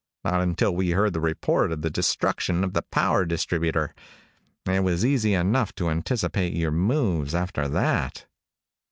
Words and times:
Not 0.25 0.41
until 0.41 0.75
we 0.75 0.89
heard 0.89 1.13
the 1.13 1.19
report 1.21 1.71
of 1.71 1.83
the 1.83 1.91
destruction 1.91 2.63
of 2.63 2.73
the 2.73 2.81
power 2.81 3.23
distributor. 3.23 3.93
It 4.65 4.83
was 4.83 5.05
easy 5.05 5.35
enough 5.35 5.75
to 5.75 5.91
anticipate 5.91 6.53
your 6.53 6.71
moves 6.71 7.35
after 7.35 7.67
that. 7.67 8.25